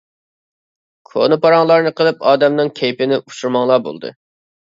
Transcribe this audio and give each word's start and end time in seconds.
كونا 1.09 1.37
پاراڭلارنى 1.43 1.91
قىلىپ 2.01 2.25
ئادەمنىڭ 2.31 2.71
كەيپىنى 2.81 3.19
ئۇچۇرماڭلار 3.21 3.87
بولدى. 3.89 4.13